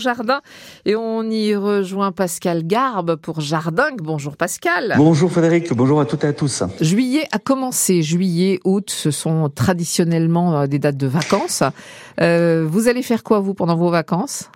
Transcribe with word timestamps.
Jardin 0.00 0.42
et 0.84 0.94
on 0.94 1.24
y 1.24 1.56
rejoint 1.56 2.12
Pascal 2.12 2.64
Garbe 2.64 3.16
pour 3.16 3.40
Jardin. 3.40 3.88
Bonjour 4.00 4.36
Pascal. 4.36 4.94
Bonjour 4.96 5.28
Frédéric, 5.28 5.72
bonjour 5.72 6.00
à 6.00 6.06
toutes 6.06 6.22
et 6.22 6.28
à 6.28 6.32
tous. 6.32 6.62
Juillet 6.80 7.26
a 7.32 7.40
commencé, 7.40 8.00
juillet, 8.02 8.60
août, 8.62 8.90
ce 8.90 9.10
sont 9.10 9.50
traditionnellement 9.52 10.54
euh, 10.54 10.66
des 10.68 10.78
dates 10.78 10.98
de 10.98 11.08
vacances. 11.08 11.64
Euh, 12.20 12.64
vous 12.64 12.86
allez 12.86 13.02
faire 13.02 13.24
quoi 13.24 13.40
vous 13.40 13.54
pendant 13.54 13.74
vos 13.74 13.90
vacances? 13.90 14.48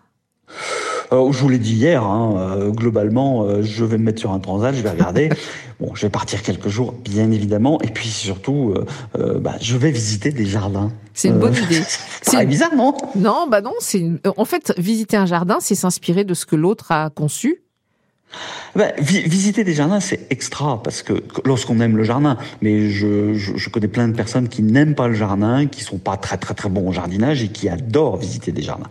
Je 1.12 1.38
vous 1.38 1.48
l'ai 1.48 1.58
dit 1.58 1.74
hier, 1.74 2.02
hein, 2.02 2.34
euh, 2.36 2.70
globalement, 2.70 3.44
euh, 3.44 3.62
je 3.62 3.84
vais 3.84 3.98
me 3.98 4.04
mettre 4.04 4.20
sur 4.20 4.32
un 4.32 4.38
transat, 4.38 4.74
je 4.74 4.82
vais 4.82 4.90
regarder. 4.90 5.28
bon, 5.80 5.94
je 5.94 6.06
vais 6.06 6.10
partir 6.10 6.42
quelques 6.42 6.68
jours, 6.68 6.92
bien 7.04 7.30
évidemment, 7.30 7.80
et 7.82 7.88
puis 7.88 8.08
surtout, 8.08 8.74
bah, 9.14 9.54
je 9.60 9.76
vais 9.76 9.90
visiter 9.90 10.32
des 10.32 10.46
jardins. 10.46 10.90
C'est 11.14 11.28
une 11.28 11.38
bonne 11.38 11.54
idée. 11.54 11.82
C'est 12.22 12.46
bizarre, 12.46 12.74
non? 12.74 12.94
Non, 13.14 13.46
bah 13.50 13.60
non. 13.60 13.74
C'est 13.80 14.02
en 14.36 14.44
fait 14.44 14.72
visiter 14.78 15.16
un 15.16 15.26
jardin, 15.26 15.58
c'est 15.60 15.74
s'inspirer 15.74 16.24
de 16.24 16.34
ce 16.34 16.46
que 16.46 16.56
l'autre 16.56 16.92
a 16.92 17.10
conçu. 17.10 17.62
Ben, 18.74 18.92
visiter 18.98 19.64
des 19.64 19.74
jardins, 19.74 20.00
c'est 20.00 20.26
extra 20.30 20.82
parce 20.82 21.02
que 21.02 21.22
lorsqu'on 21.44 21.80
aime 21.80 21.98
le 21.98 22.04
jardin, 22.04 22.38
mais 22.62 22.88
je, 22.88 23.34
je, 23.34 23.56
je, 23.56 23.68
connais 23.68 23.88
plein 23.88 24.08
de 24.08 24.16
personnes 24.16 24.48
qui 24.48 24.62
n'aiment 24.62 24.94
pas 24.94 25.08
le 25.08 25.14
jardin, 25.14 25.66
qui 25.66 25.82
sont 25.82 25.98
pas 25.98 26.16
très 26.16 26.38
très 26.38 26.54
très 26.54 26.70
bons 26.70 26.88
au 26.88 26.92
jardinage 26.92 27.42
et 27.42 27.48
qui 27.48 27.68
adorent 27.68 28.16
visiter 28.16 28.50
des 28.50 28.62
jardins. 28.62 28.88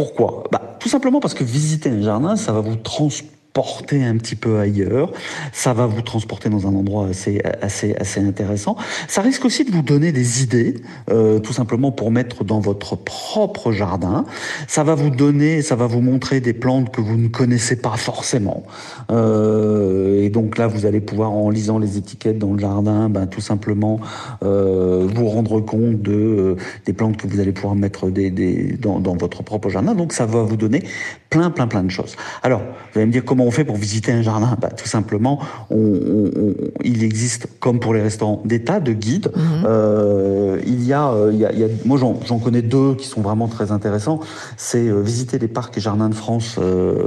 Pourquoi? 0.00 0.44
Bah, 0.50 0.62
Tout 0.80 0.88
simplement 0.88 1.20
parce 1.20 1.34
que 1.34 1.44
visiter 1.44 1.90
un 1.90 2.00
jardin, 2.00 2.34
ça 2.34 2.52
va 2.52 2.60
vous 2.60 2.76
transporter 2.76 3.39
porter 3.52 4.04
un 4.04 4.16
petit 4.16 4.36
peu 4.36 4.58
ailleurs. 4.58 5.12
Ça 5.52 5.72
va 5.72 5.86
vous 5.86 6.02
transporter 6.02 6.48
dans 6.48 6.66
un 6.66 6.74
endroit 6.74 7.08
assez, 7.08 7.42
assez, 7.62 7.94
assez 7.96 8.20
intéressant. 8.20 8.76
Ça 9.08 9.22
risque 9.22 9.44
aussi 9.44 9.64
de 9.64 9.70
vous 9.70 9.82
donner 9.82 10.12
des 10.12 10.42
idées, 10.42 10.74
euh, 11.10 11.38
tout 11.40 11.52
simplement 11.52 11.90
pour 11.90 12.10
mettre 12.10 12.44
dans 12.44 12.60
votre 12.60 12.96
propre 12.96 13.72
jardin. 13.72 14.24
Ça 14.68 14.84
va 14.84 14.94
vous 14.94 15.10
donner, 15.10 15.62
ça 15.62 15.76
va 15.76 15.86
vous 15.86 16.00
montrer 16.00 16.40
des 16.40 16.52
plantes 16.52 16.90
que 16.90 17.00
vous 17.00 17.16
ne 17.16 17.28
connaissez 17.28 17.76
pas 17.76 17.96
forcément. 17.96 18.62
Euh, 19.10 20.22
et 20.22 20.30
donc 20.30 20.58
là, 20.58 20.66
vous 20.66 20.86
allez 20.86 21.00
pouvoir, 21.00 21.32
en 21.32 21.50
lisant 21.50 21.78
les 21.78 21.96
étiquettes 21.96 22.38
dans 22.38 22.52
le 22.52 22.58
jardin, 22.58 23.08
ben, 23.08 23.26
tout 23.26 23.40
simplement 23.40 24.00
euh, 24.44 25.08
vous 25.12 25.28
rendre 25.28 25.60
compte 25.60 26.00
de 26.02 26.56
des 26.86 26.92
plantes 26.92 27.16
que 27.16 27.26
vous 27.26 27.40
allez 27.40 27.52
pouvoir 27.52 27.74
mettre 27.74 28.10
des, 28.10 28.30
des, 28.30 28.76
dans, 28.80 29.00
dans 29.00 29.16
votre 29.16 29.42
propre 29.42 29.68
jardin. 29.68 29.94
Donc 29.94 30.12
ça 30.12 30.26
va 30.26 30.42
vous 30.42 30.56
donner 30.56 30.84
plein, 31.30 31.50
plein, 31.50 31.66
plein 31.66 31.82
de 31.82 31.90
choses. 31.90 32.16
Alors, 32.42 32.60
vous 32.60 32.98
allez 32.98 33.06
me 33.06 33.12
dire 33.12 33.24
comment 33.24 33.39
on 33.46 33.50
fait 33.50 33.64
pour 33.64 33.76
visiter 33.76 34.12
un 34.12 34.22
jardin? 34.22 34.56
Bah, 34.60 34.70
Tout 34.70 34.88
simplement, 34.88 35.40
il 35.70 37.02
existe, 37.02 37.46
comme 37.60 37.80
pour 37.80 37.94
les 37.94 38.02
restaurants, 38.02 38.42
des 38.44 38.62
tas 38.62 38.80
de 38.80 38.92
guides. 38.92 39.30
Mhm. 39.34 39.64
Euh, 39.66 40.60
il, 40.66 40.84
y 40.84 40.92
a, 40.92 41.10
euh, 41.10 41.30
il, 41.32 41.40
y 41.40 41.44
a, 41.44 41.68
moi 41.84 41.98
j'en 41.98 42.38
connais 42.38 42.62
deux 42.62 42.94
qui 42.94 43.06
sont 43.06 43.20
vraiment 43.20 43.48
très 43.48 43.72
intéressants. 43.72 44.20
C'est 44.56 44.88
euh, 44.88 45.00
visiter 45.00 45.38
les 45.38 45.48
parcs 45.48 45.76
et 45.76 45.80
jardins 45.80 46.08
de 46.08 46.14
France 46.14 46.58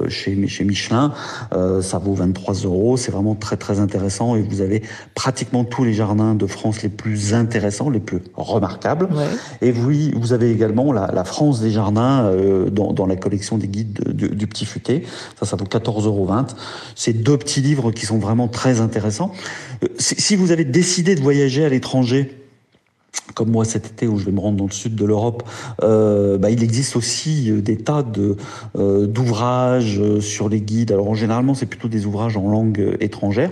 chez, 0.09 0.47
chez 0.47 0.63
Michelin. 0.63 1.13
ça 1.81 1.97
vaut 1.97 2.13
23 2.13 2.53
euros. 2.65 2.97
C'est 2.97 3.11
vraiment 3.11 3.35
très 3.35 3.57
très 3.57 3.79
intéressant 3.79 4.35
et 4.35 4.41
vous 4.41 4.61
avez 4.61 4.83
pratiquement 5.15 5.63
tous 5.63 5.83
les 5.83 5.93
jardins 5.93 6.35
de 6.35 6.47
France 6.47 6.81
les 6.81 6.89
plus 6.89 7.33
intéressants, 7.33 7.89
les 7.89 7.99
plus 7.99 8.19
remarquables. 8.35 9.09
Et 9.61 9.71
vous, 9.71 9.91
vous 10.15 10.33
avez 10.33 10.51
également 10.51 10.91
la, 10.91 11.23
France 11.23 11.61
des 11.61 11.71
jardins 11.71 12.31
dans, 12.71 12.91
dans, 12.91 13.05
la 13.05 13.15
collection 13.15 13.57
des 13.57 13.67
guides 13.67 14.13
du, 14.13 14.29
du 14.29 14.47
Petit 14.47 14.65
Futé. 14.65 15.03
Ça, 15.39 15.45
ça 15.45 15.55
vaut 15.55 15.65
14 15.65 16.05
euros 16.05 16.22
c'est 16.95 17.13
deux 17.13 17.37
petits 17.37 17.61
livres 17.61 17.91
qui 17.91 18.05
sont 18.05 18.19
vraiment 18.19 18.47
très 18.47 18.81
intéressants. 18.81 19.33
Euh, 19.83 19.87
si 19.97 20.35
vous 20.35 20.51
avez 20.51 20.65
décidé 20.65 21.15
de 21.15 21.21
voyager 21.21 21.65
à 21.65 21.69
l'étranger, 21.69 22.42
comme 23.33 23.49
moi 23.49 23.65
cet 23.65 23.87
été 23.87 24.07
où 24.07 24.17
je 24.17 24.25
vais 24.25 24.31
me 24.31 24.39
rendre 24.39 24.57
dans 24.57 24.65
le 24.65 24.71
sud 24.71 24.95
de 24.95 25.05
l'Europe, 25.05 25.43
euh, 25.81 26.37
bah, 26.37 26.49
il 26.49 26.63
existe 26.63 26.95
aussi 26.95 27.49
euh, 27.49 27.61
des 27.61 27.77
tas 27.77 28.03
de 28.03 28.37
euh, 28.77 29.07
d'ouvrages 29.07 30.01
sur 30.19 30.49
les 30.49 30.61
guides. 30.61 30.91
Alors 30.91 31.15
généralement 31.15 31.53
c'est 31.53 31.65
plutôt 31.65 31.87
des 31.87 32.05
ouvrages 32.05 32.37
en 32.37 32.49
langue 32.49 32.97
étrangère. 32.99 33.51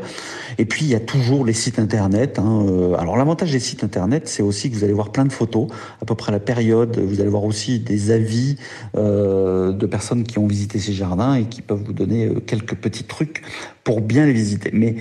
Et 0.57 0.65
puis 0.65 0.85
il 0.85 0.91
y 0.91 0.95
a 0.95 0.99
toujours 0.99 1.45
les 1.45 1.53
sites 1.53 1.79
internet. 1.79 2.39
Hein. 2.39 2.65
Alors 2.97 3.17
l'avantage 3.17 3.51
des 3.51 3.59
sites 3.59 3.83
internet, 3.83 4.27
c'est 4.27 4.43
aussi 4.43 4.69
que 4.69 4.75
vous 4.75 4.83
allez 4.83 4.93
voir 4.93 5.11
plein 5.11 5.25
de 5.25 5.31
photos 5.31 5.67
à 6.01 6.05
peu 6.05 6.15
près 6.15 6.31
la 6.31 6.39
période. 6.39 6.99
Vous 6.99 7.21
allez 7.21 7.29
voir 7.29 7.43
aussi 7.43 7.79
des 7.79 8.11
avis 8.11 8.57
de 8.93 9.85
personnes 9.85 10.23
qui 10.23 10.37
ont 10.39 10.47
visité 10.47 10.79
ces 10.79 10.93
jardins 10.93 11.35
et 11.35 11.45
qui 11.45 11.61
peuvent 11.61 11.81
vous 11.83 11.93
donner 11.93 12.29
quelques 12.45 12.75
petits 12.75 13.05
trucs 13.05 13.41
pour 13.83 14.01
bien 14.01 14.25
les 14.25 14.33
visiter. 14.33 14.71
Mais 14.73 14.95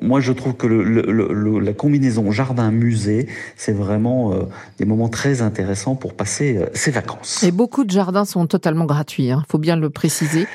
moi 0.00 0.20
je 0.20 0.32
trouve 0.32 0.54
que 0.54 0.66
la 0.66 1.72
combinaison 1.72 2.30
c'est 2.96 3.72
vraiment 3.72 4.32
euh, 4.32 4.42
des 4.78 4.84
moments 4.84 5.08
très 5.08 5.42
intéressants 5.42 5.94
pour 5.94 6.14
passer 6.14 6.56
euh, 6.56 6.66
ses 6.74 6.90
vacances. 6.90 7.42
Et 7.42 7.52
beaucoup 7.52 7.84
de 7.84 7.90
jardins 7.90 8.24
sont 8.24 8.46
totalement 8.46 8.84
gratuits, 8.84 9.24
il 9.24 9.30
hein. 9.32 9.44
faut 9.48 9.58
bien 9.58 9.76
le 9.76 9.90
préciser. 9.90 10.46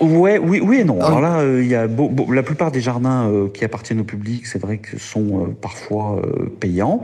Ouais, 0.00 0.38
oui, 0.38 0.60
oui 0.60 0.78
et 0.78 0.84
non. 0.84 1.00
Alors 1.00 1.20
là, 1.20 1.40
euh, 1.40 1.62
il 1.62 1.68
y 1.68 1.74
a 1.74 1.86
la 1.86 2.42
plupart 2.42 2.70
des 2.70 2.80
jardins 2.80 3.28
euh, 3.28 3.48
qui 3.48 3.64
appartiennent 3.64 4.00
au 4.00 4.04
public, 4.04 4.46
c'est 4.46 4.60
vrai 4.60 4.78
que 4.78 4.98
sont 4.98 5.42
euh, 5.42 5.46
parfois 5.60 6.22
payants, 6.60 7.02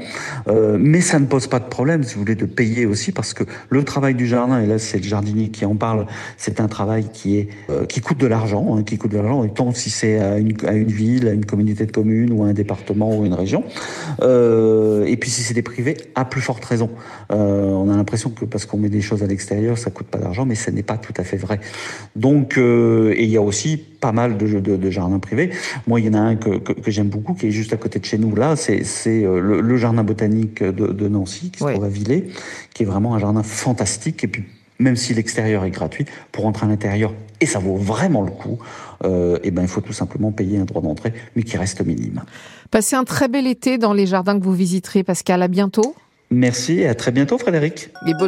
mais 0.79 1.01
ça 1.01 1.19
ne 1.19 1.27
pose 1.27 1.47
pas 1.47 1.59
de 1.59 1.65
problème, 1.65 2.05
si 2.05 2.15
vous 2.15 2.21
voulez, 2.21 2.35
de 2.35 2.47
payer 2.47 2.87
aussi, 2.87 3.13
parce 3.13 3.35
que 3.35 3.45
le 3.69 3.85
travail 3.85 4.15
du 4.15 4.27
jardin, 4.27 4.61
et 4.61 4.67
là 4.67 4.79
c'est 4.79 4.99
le 4.99 5.05
jardinier 5.05 5.49
qui 5.49 5.65
en 5.65 5.75
parle, 5.75 6.07
c'est 6.37 6.61
un 6.61 6.69
travail 6.69 7.09
qui 7.13 7.39
est 7.39 7.49
qui 7.89 8.01
coûte 8.01 8.19
de 8.19 8.27
l'argent, 8.27 8.77
hein, 8.77 8.83
qui 8.83 8.99
coûte 8.99 9.13
de 9.13 9.19
l'argent, 9.19 9.45
et 9.45 9.51
tant 9.51 9.73
si 9.73 9.91
c'est 9.91 10.19
à 10.19 10.39
une, 10.39 10.55
à 10.67 10.73
une 10.73 10.89
ville, 10.89 11.29
à 11.29 11.33
une 11.33 11.45
communauté 11.45 11.87
de 11.87 11.93
communes 11.93 12.33
ou 12.33 12.45
à 12.45 12.49
un 12.49 12.53
département 12.53 13.17
ou 13.17 13.25
une 13.25 13.35
région, 13.35 13.65
et 14.23 15.17
puis 15.17 15.31
si 15.31 15.43
c'est 15.43 15.55
des 15.55 15.63
privés, 15.63 15.97
à 16.15 16.25
plus 16.25 16.41
forte 16.41 16.65
raison. 16.65 16.91
on 17.31 17.91
a 17.91 17.97
l'impression 17.97 18.31
que 18.31 18.45
parce 18.45 18.67
qu'on 18.67 18.79
met 18.79 18.89
des 18.89 19.03
choses 19.03 19.23
à 19.23 19.27
l'extérieur, 19.27 19.79
ça 19.79 19.91
coûte 19.91 20.07
pas 20.07 20.19
d'argent, 20.19 20.45
mais 20.45 20.55
ce 20.55 20.71
n'est 20.71 20.83
pas 20.83 20.99
tout 20.99 21.15
à 21.17 21.25
fait 21.25 21.37
vrai. 21.37 21.61
Donc 22.15 22.46
donc, 22.47 22.59
euh, 22.59 23.13
et 23.17 23.25
il 23.25 23.31
y 23.31 23.37
a 23.37 23.43
aussi 23.43 23.77
pas 23.77 24.13
mal 24.13 24.37
de, 24.37 24.61
de, 24.61 24.77
de, 24.77 24.91
jardins 24.91 25.19
privés. 25.19 25.51
Moi, 25.89 25.99
il 26.01 26.07
y 26.07 26.09
en 26.09 26.15
a 26.15 26.21
un 26.21 26.37
que, 26.37 26.59
que, 26.59 26.91
j'aime 26.93 27.09
beaucoup, 27.09 27.35
qui 27.35 27.49
est 27.49 27.51
juste 27.51 27.73
à 27.73 27.77
côté 27.77 27.99
de 27.99 28.05
chez 28.05 28.19
nous. 28.19 28.37
Là, 28.37 28.55
c'est 28.55 28.85
euh, 29.09 29.41
le, 29.41 29.61
le, 29.61 29.77
jardin 29.77 30.05
botanique 30.05 30.63
de, 30.63 30.87
de 30.87 31.09
Nancy, 31.09 31.51
qui 31.51 31.59
se 31.59 31.65
trouve 31.65 31.85
à 31.85 31.89
Villers, 31.89 32.29
qui 32.73 32.85
est 32.85 32.87
vraiment 32.87 33.17
un 33.17 33.19
jardin 33.19 33.43
fantastique. 33.43 34.23
Et 34.23 34.29
puis, 34.29 34.45
même 34.79 34.95
si 34.95 35.13
l'extérieur 35.13 35.65
est 35.65 35.71
gratuit, 35.71 36.07
pour 36.31 36.45
rentrer 36.45 36.67
à 36.67 36.69
l'intérieur, 36.69 37.13
et 37.41 37.47
ça 37.47 37.59
vaut 37.59 37.77
vraiment 37.77 38.23
le 38.23 38.31
coup, 38.31 38.59
euh, 39.05 39.39
et 39.43 39.51
ben, 39.51 39.63
il 39.63 39.69
faut 39.69 39.81
tout 39.81 39.93
simplement 39.93 40.31
payer 40.31 40.59
un 40.59 40.67
droit 40.67 40.83
d'entrée, 40.83 41.13
mais 41.35 41.43
qui 41.43 41.57
reste 41.57 41.85
minime. 41.85 42.23
Passez 42.71 42.95
un 42.95 43.05
très 43.05 43.27
bel 43.27 43.49
été 43.49 43.77
dans 43.77 43.93
les 43.93 44.07
jardins 44.07 44.39
que 44.39 44.45
vous 44.45 44.55
visiterez, 44.55 45.03
Pascal. 45.03 45.43
À 45.43 45.49
bientôt. 45.49 45.97
Merci 46.31 46.81
et 46.81 46.89
à 46.89 46.95
très 46.95 47.11
bientôt, 47.11 47.39
Frédéric. 47.39 47.91